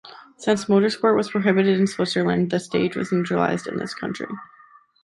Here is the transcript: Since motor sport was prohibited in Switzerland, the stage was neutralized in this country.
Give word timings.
Since 0.35 0.67
motor 0.67 0.89
sport 0.89 1.15
was 1.15 1.29
prohibited 1.29 1.79
in 1.79 1.85
Switzerland, 1.85 2.49
the 2.49 2.59
stage 2.59 2.95
was 2.95 3.11
neutralized 3.11 3.67
in 3.67 3.77
this 3.77 3.93
country. 3.93 4.25